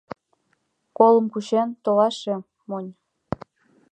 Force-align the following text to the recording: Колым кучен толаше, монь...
Колым 0.97 1.25
кучен 1.33 1.69
толаше, 1.83 2.35
монь... 2.69 2.91